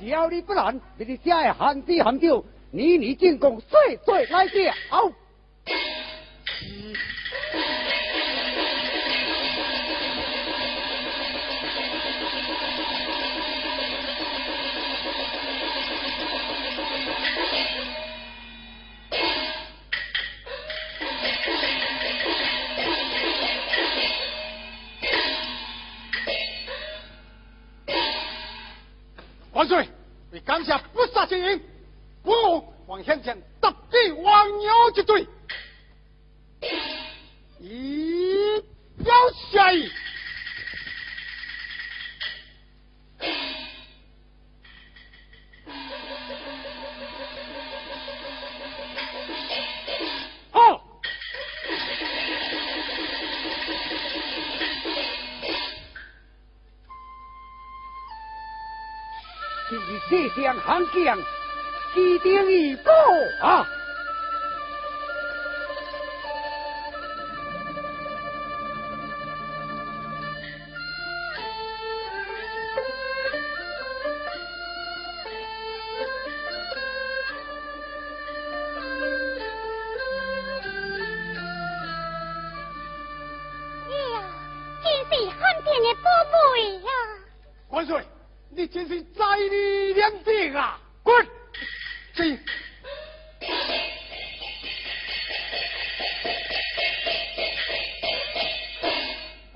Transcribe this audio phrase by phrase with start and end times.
[0.00, 4.48] 只要你不懒，你的家也寒地寒酒，你你进贡，岁岁来
[4.88, 5.12] 好。
[31.38, 31.60] 谢
[32.24, 32.32] 不，
[32.88, 35.26] 王向前特地王牛一对，
[37.60, 38.56] 一
[39.04, 39.14] 要
[39.52, 39.88] 下意。
[60.36, 61.18] 将行将，
[61.96, 62.90] 一定一步
[63.42, 63.66] 啊！
[87.70, 88.04] 万岁！
[88.52, 90.78] 你真是灾理两地啊！
[91.04, 91.26] 滚！
[92.14, 92.38] 进。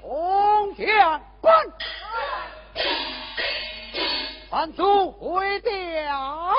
[0.00, 1.52] 红天滚！
[4.48, 6.54] 反祖回调。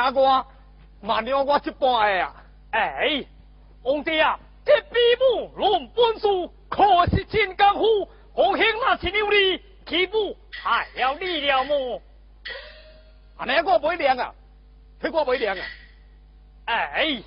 [0.00, 0.46] 定定赢我，
[1.02, 2.44] 嘛让我一半的啊！
[2.70, 3.24] 哎，
[3.82, 4.98] 皇帝啊，这比
[5.34, 6.26] 武论本事，
[6.68, 8.08] 可是真功夫。
[8.32, 12.00] 皇兄那是有你，岂不害了你了么？
[13.36, 14.34] 安尼我袂凉啊，
[15.00, 15.64] 迄我袂凉啊！
[16.66, 17.22] 哎，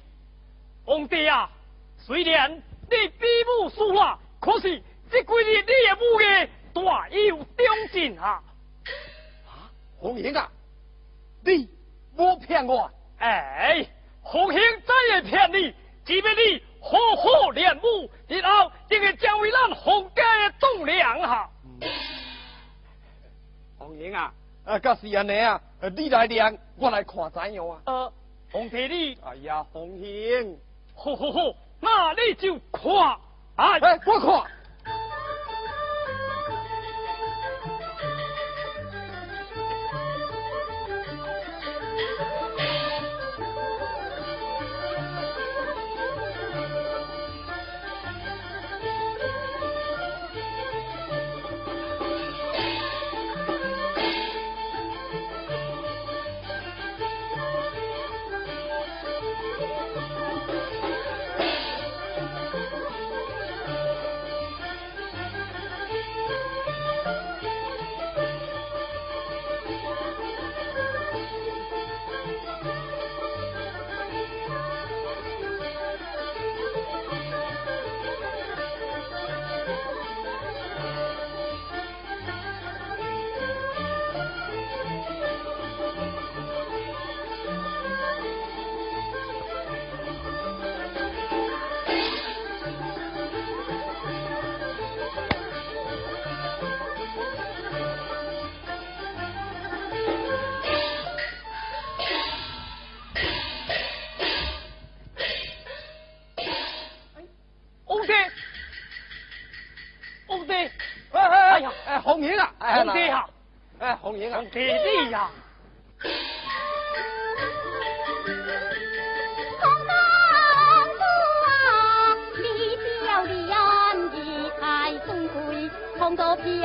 [0.85, 1.49] 皇帝啊，
[1.97, 3.25] 虽然你比
[3.59, 8.41] 武输了，可是这几日你的武艺大有长进啊！
[9.45, 10.49] 啊，红兄啊，
[11.43, 11.67] 你
[12.15, 12.89] 莫骗我！
[13.19, 13.85] 哎，
[14.21, 15.73] 红兴再也骗你？
[16.05, 21.49] 只要你好好练武，日后定会成为咱洪家的栋梁哈！
[23.77, 24.33] 红英啊，
[24.65, 25.61] 啊，假是安尼啊，
[25.95, 27.81] 你来练，我来看怎样啊？
[27.85, 28.13] 呃，
[28.51, 30.59] 红弟你，哎呀，红英，
[30.95, 32.83] 好好好，那你就看，
[33.55, 34.51] 哎，我看。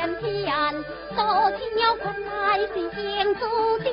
[0.09, 0.85] 豆片片，
[1.15, 3.89] 多情鸟困来心惊足见，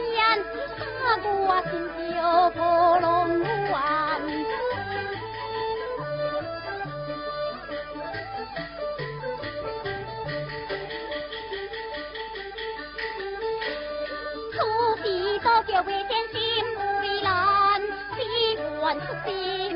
[1.04, 1.28] 他过
[1.70, 1.72] 心
[2.14, 3.42] 就破龙
[3.72, 4.22] 湾。
[15.68, 16.38] 叫为天心
[17.02, 17.82] 为难，
[18.16, 18.22] 喜
[18.80, 19.75] 欢出心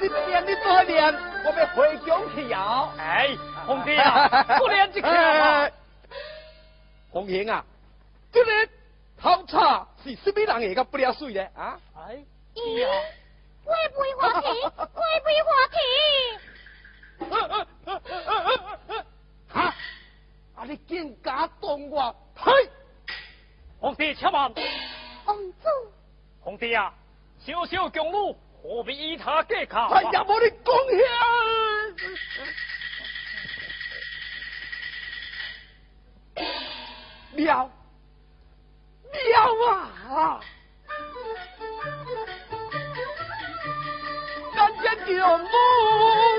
[0.00, 2.92] 你练你多练，我要回宫去摇。
[2.98, 3.36] 哎。
[3.64, 5.70] 皇帝啊，不练就跳嘛！
[7.10, 7.64] 红英啊，
[8.32, 8.50] 这个
[9.20, 11.78] 好茶是什么人会个不了水的啊？
[11.94, 12.88] 哎，呀，
[13.64, 14.46] 会不会滑梯？
[14.48, 15.78] 会不会滑梯？
[19.48, 19.74] 哈！
[20.54, 22.14] 啊，你更加动我！
[22.34, 22.52] 嘿，
[23.78, 24.52] 皇帝且慢。
[25.24, 25.68] 王子。
[26.40, 26.92] 皇帝啊，
[27.38, 29.88] 小小公路何必以他计较？
[29.88, 30.98] 哎呀，我的讲下。
[37.36, 37.72] 了
[39.52, 39.68] 了
[40.08, 40.40] 啊！
[45.06, 45.46] 叫母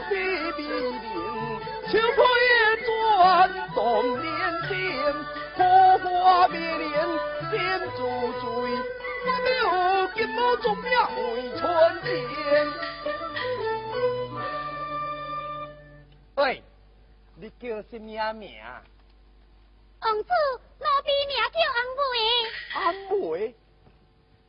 [0.09, 0.15] 的
[0.55, 0.67] 比邻，
[1.89, 2.51] 秋波也
[2.85, 2.89] 转
[3.73, 3.77] 动
[4.21, 4.27] 连
[4.67, 4.73] 心，
[5.55, 5.59] 荷
[5.99, 6.91] 花灭莲
[7.51, 7.99] 点珠
[8.39, 8.45] 坠，
[9.43, 9.47] 六
[10.15, 11.19] 金毛中了为
[11.57, 11.61] 春
[12.01, 12.11] 天。
[16.35, 16.63] 喂，
[17.35, 18.61] 你叫什么名？
[20.01, 20.29] 王子，
[20.79, 22.01] 奴婢名叫安梅。
[22.73, 23.55] 安梅，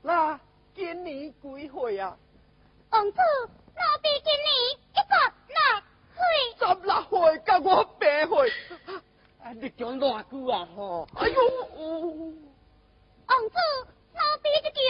[0.03, 0.41] 那
[0.75, 2.17] 今年几岁啊？
[2.91, 3.19] 王子，
[3.77, 5.13] 老弟今年一十
[5.49, 5.57] 六
[6.15, 6.21] 岁。
[6.59, 7.15] 十六岁，
[7.45, 8.33] 甲我八岁。
[9.43, 10.69] 啊，你讲偌久啊？
[10.77, 11.09] 吼！
[11.17, 11.39] 哎呦！
[13.27, 13.57] 王子，
[14.15, 14.81] 老弟这讲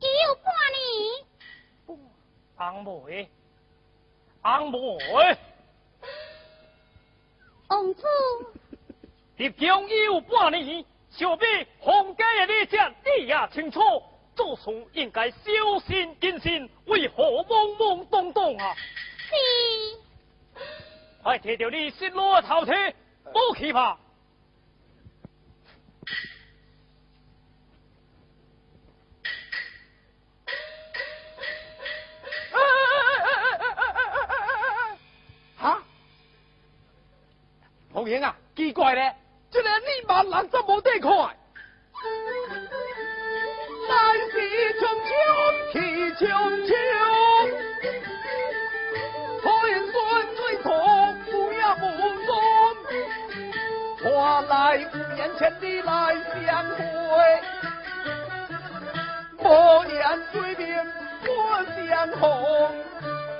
[0.00, 0.78] 已有半年。
[2.56, 3.30] 安梅，
[4.42, 4.78] 安梅。
[7.68, 8.02] 王子。
[9.36, 11.46] 立将已有半年，想必
[11.78, 13.80] 皇家的理想你也清楚，
[14.38, 15.36] 做事应该小
[15.84, 18.72] 心谨慎，为何懵懵懂懂啊？
[19.26, 20.60] 是。
[21.24, 22.70] 快摕着你失落的头体，
[23.32, 23.98] 不去吧。
[35.58, 35.82] 啊？
[37.92, 39.16] 红英啊，奇怪咧，
[39.50, 41.36] 这个你万人怎无得看？
[43.88, 43.94] 来
[44.30, 44.34] 势
[44.78, 45.10] 汹汹，
[45.72, 45.74] 气
[46.14, 46.26] 汹
[46.66, 46.70] 汹，
[49.42, 49.46] 推
[49.90, 49.94] 孙
[50.36, 50.66] 最痛，
[51.30, 51.82] 不要不
[52.26, 52.30] 中，
[54.02, 54.54] 花来
[54.92, 55.90] 五年千里来
[56.46, 56.76] 相会，
[59.42, 59.96] 莫言
[60.32, 60.86] 水面
[61.24, 61.26] 不
[61.88, 62.22] 相逢。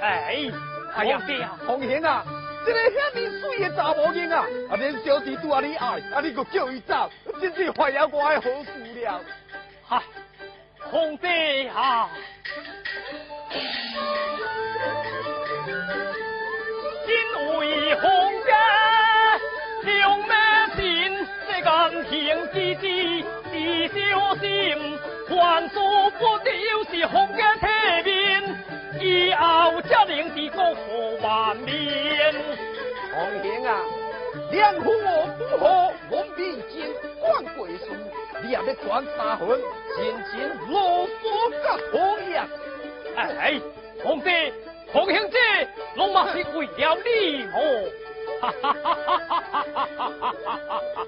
[0.00, 0.50] 哎，
[0.94, 2.24] 哎呀皇帝啊，，红英啊，
[2.64, 9.20] 这个遐尼水的查某囡啊，啊连小弟拄啊你爱，啊你搁叫伊走，真是坏了我的好事了。
[9.86, 10.02] 嗨，
[10.90, 12.08] 皇帝啊，
[17.06, 17.12] 因
[17.58, 18.02] 为皇
[18.46, 18.50] 家
[19.82, 20.34] 两咩
[20.76, 21.70] 心，这感
[22.08, 22.12] 情
[22.52, 22.84] 之之
[23.50, 24.46] 是小心，
[25.28, 26.50] 还说不了
[26.90, 27.66] 是皇家体
[28.04, 28.42] 面，
[29.00, 32.34] 以后才能是国富万面。
[33.14, 33.70] 红英啊，
[34.50, 34.90] 两虎
[35.36, 36.90] 不和，我面前
[37.20, 37.86] 管贵书，
[38.42, 39.48] 你也要管三分，
[39.96, 39.98] 真
[40.32, 41.22] 正啰嗦
[41.62, 41.96] 甲讨
[42.28, 42.30] 厌。
[43.16, 43.60] 哎，
[44.04, 44.30] 皇帝，
[44.92, 45.36] 皇兄弟，
[45.96, 47.08] 拢嘛是为了你
[47.44, 47.56] 哦。
[48.40, 51.06] 哈哈哈哈哈哈哈哈哈哈！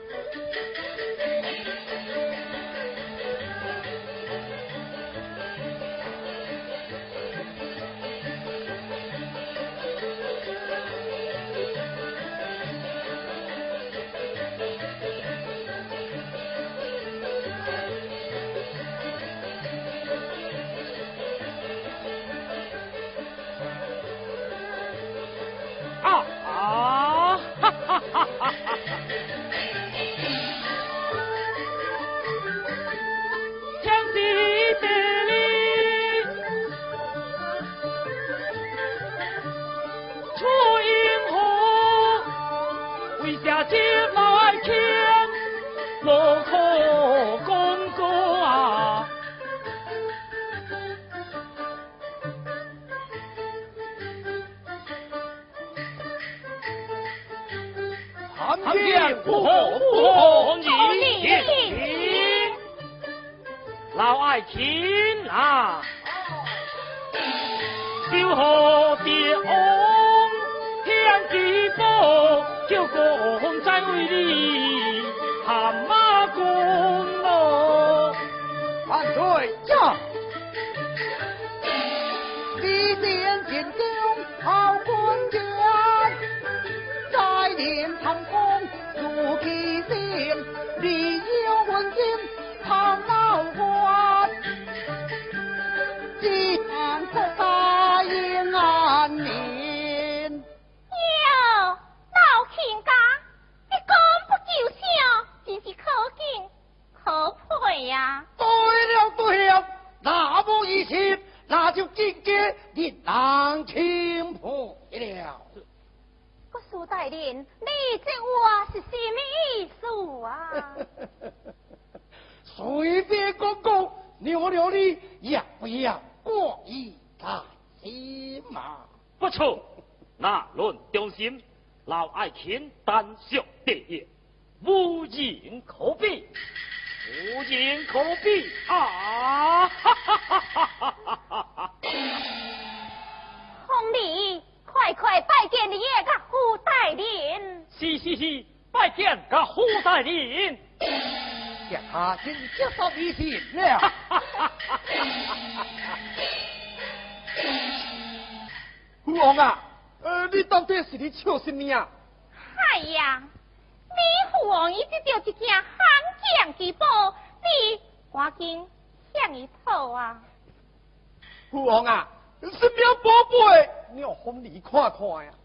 [174.23, 175.33] 红你看看呀、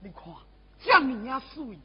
[0.00, 0.24] 你看，
[0.78, 1.78] 这么啊水。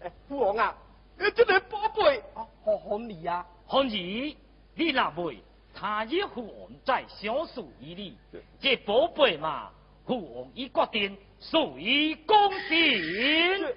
[0.00, 0.76] 哎，父王啊，
[1.16, 3.46] 呃这个宝贝啊，好红你啊。
[3.66, 4.36] 红儿，
[4.74, 5.38] 你若袂，
[5.74, 8.18] 他日父王在相诉于你，
[8.60, 9.70] 这宝贝嘛，
[10.06, 13.74] 父王已决定属于公行。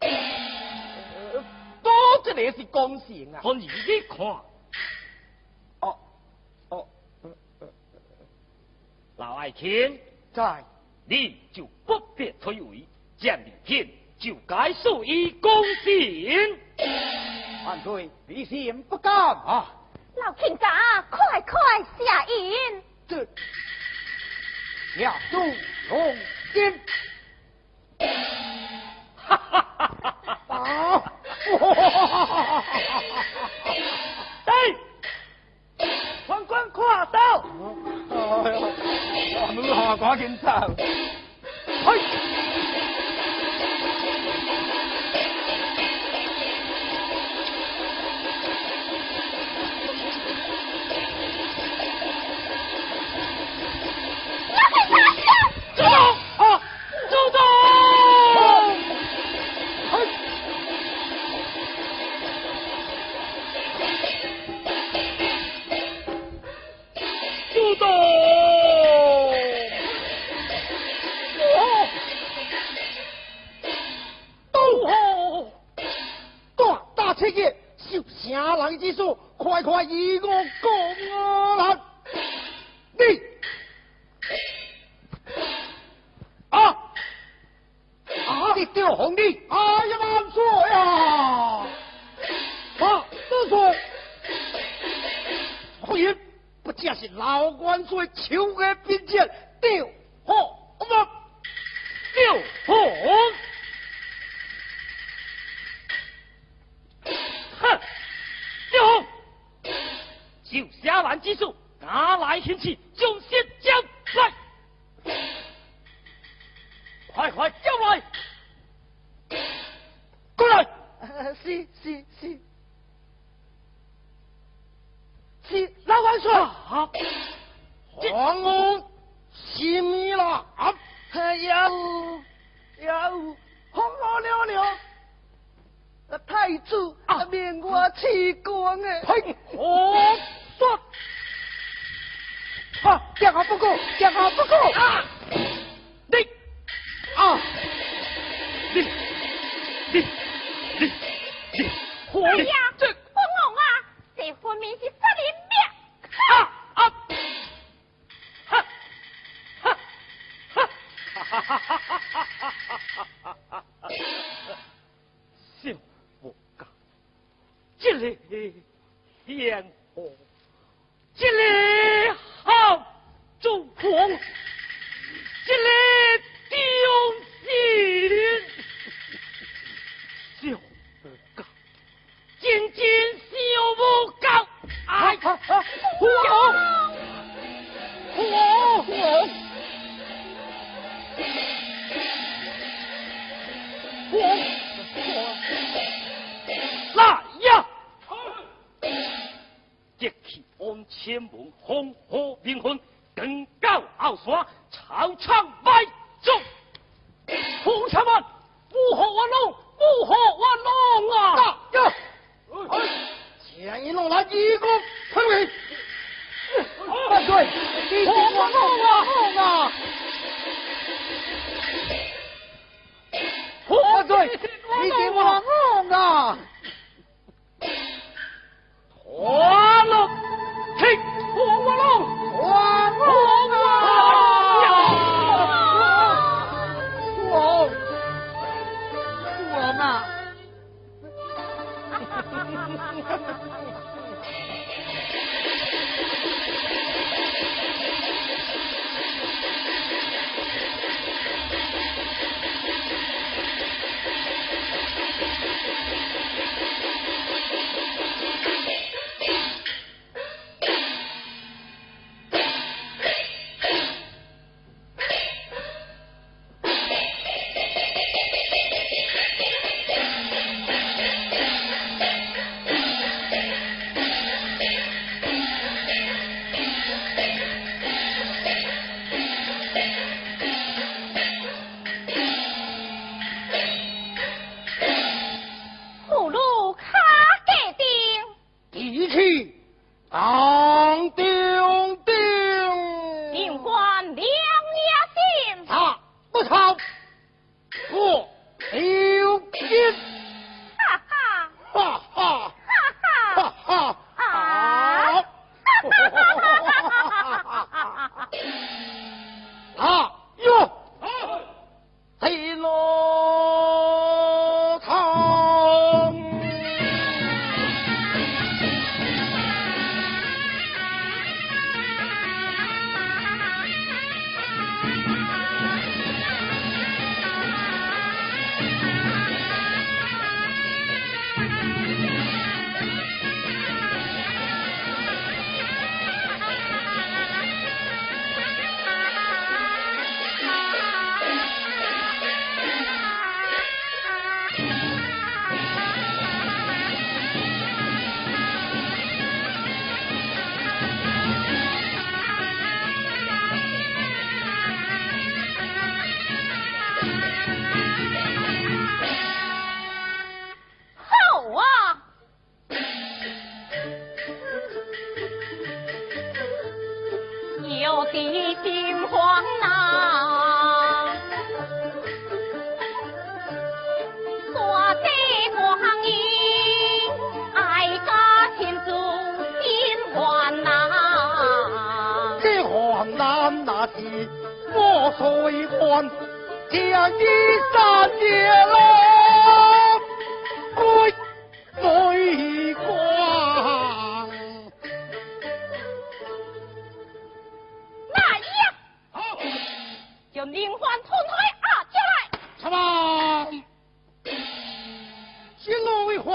[0.00, 1.44] 呃，
[1.82, 1.92] 多
[2.24, 3.42] 这个是公行啊。
[3.42, 3.68] 红儿，你
[4.08, 4.40] 看，
[9.16, 9.98] 老爱卿
[10.34, 10.62] 在，
[11.06, 12.84] 你就不必推诿，
[13.16, 15.50] 见明天就该属于公
[15.82, 16.58] 信。
[17.64, 19.72] 万岁，李信不敢啊！
[20.16, 21.58] 老天家，快快
[21.98, 22.82] 下印。
[23.08, 23.26] 这，
[24.98, 25.38] 下注
[25.88, 26.16] 龙
[26.52, 26.78] 金。
[29.16, 30.98] 哈哈哈哈哈哈！
[30.98, 32.64] 哈哈哈哈哈哈！
[34.44, 34.52] 对，
[36.26, 37.18] 皇冠跨刀。
[38.44, 39.05] 哎呀！
[39.36, 40.50] Vào 赶紧走
[41.84, 41.98] 嘿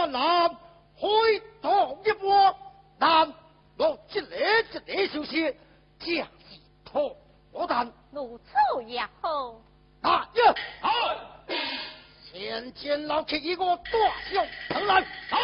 [0.08, 0.56] Làm
[0.98, 1.42] hội
[3.78, 4.52] 落这里
[6.00, 6.28] nhân
[7.52, 7.92] hoa, đàn
[8.38, 9.56] 操也好
[10.34, 10.56] chết
[12.74, 13.92] 见老天一个大
[14.32, 15.38] 笑腾来，好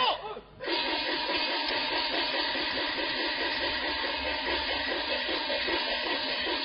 [5.60, 6.57] Thank you.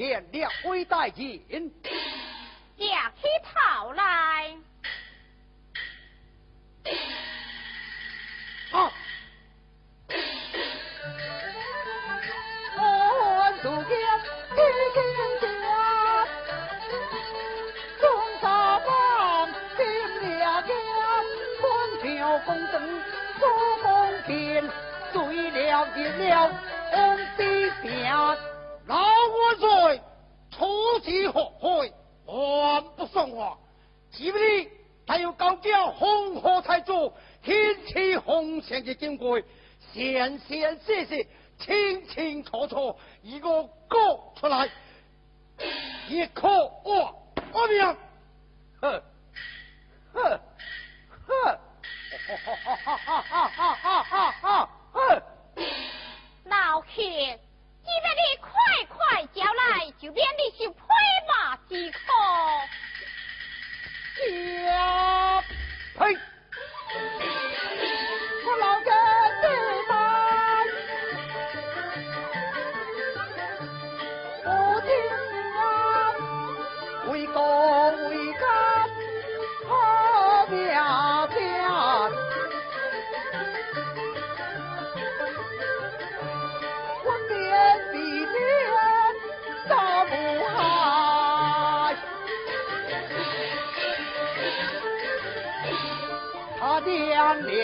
[0.00, 1.42] 殿两位带进。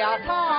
[0.07, 0.56] 呀他。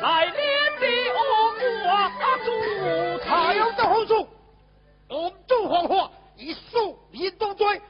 [0.00, 0.36] 来年
[0.80, 1.18] 的红
[1.84, 2.48] 我，阿忠
[3.20, 4.28] 太阳的红烛，
[5.08, 7.80] 红烛黄花一树一冬醉。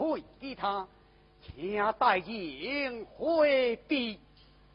[0.00, 0.88] 愧给他，
[1.42, 4.18] 请带人回避。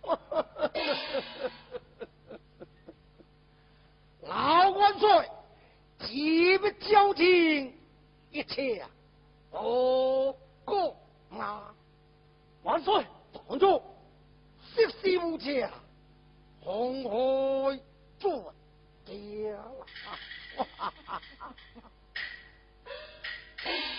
[4.22, 5.32] 老万岁，
[6.02, 7.74] 急不交情，
[8.30, 8.90] 一切啊，
[9.52, 10.96] 都过
[11.32, 11.74] 啊！
[12.62, 13.04] 万岁，
[13.34, 13.82] 同住，
[14.76, 15.72] 十事无家，
[16.62, 17.10] 红海
[18.20, 18.46] 准
[19.06, 19.88] 掉了。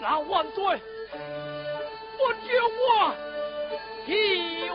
[0.00, 3.14] 拿万岁我绝我
[4.06, 4.69] 一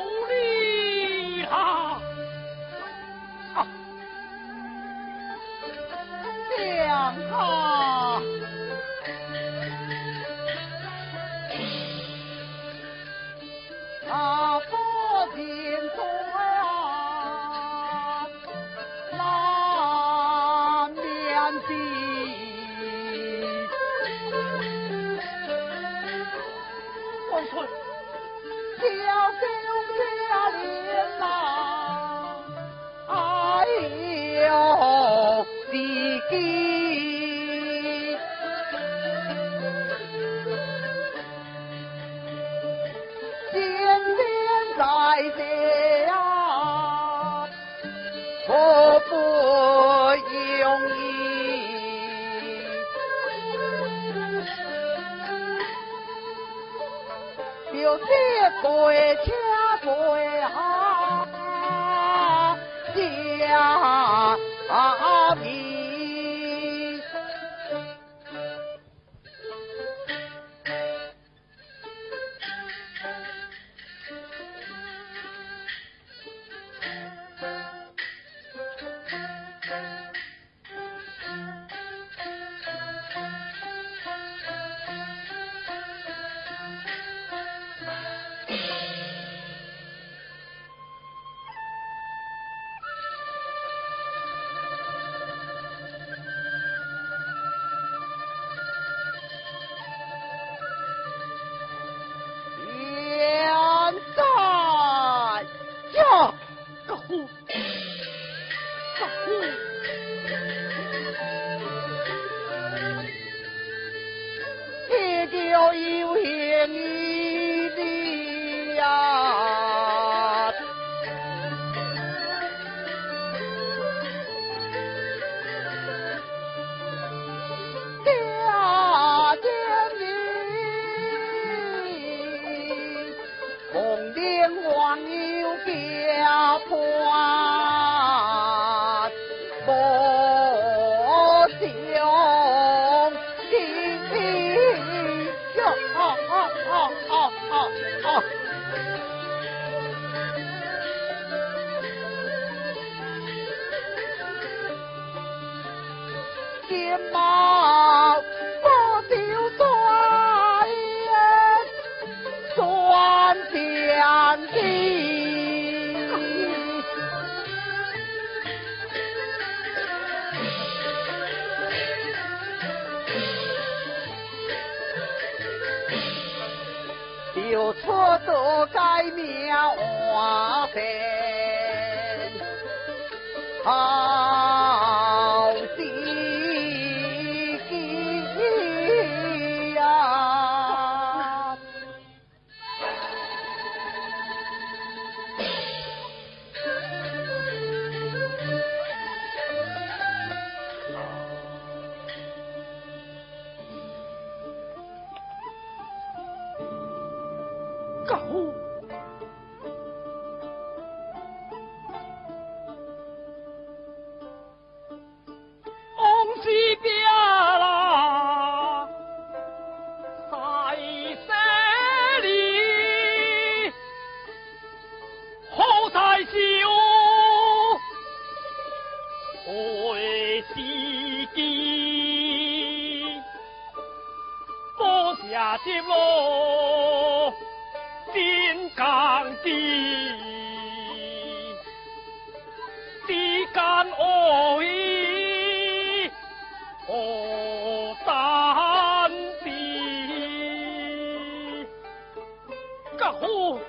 [253.19, 253.59] 呼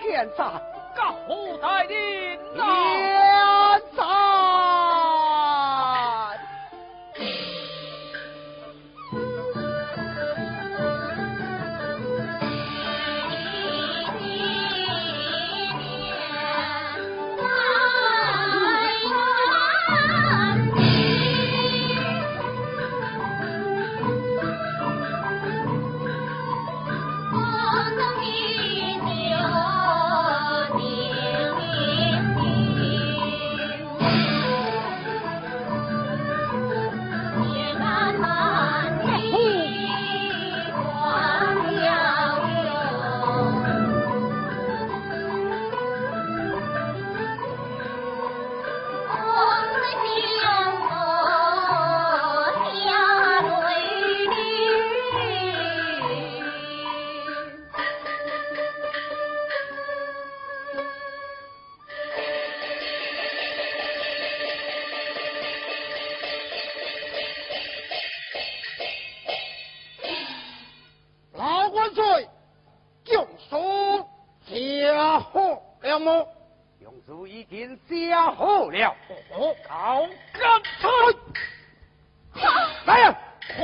[0.00, 0.60] 天煞
[0.94, 1.14] 高
[1.60, 1.94] 在地
[2.56, 3.21] 上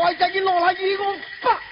[0.08, 1.04] 我一见你落了一个
[1.42, 1.67] 法。